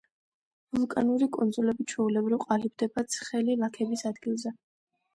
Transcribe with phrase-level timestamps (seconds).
[0.77, 4.61] ვულკანური კუნძულები ჩვეულებრივ ყალიბდება ცხელი ლაქების ადგილზე.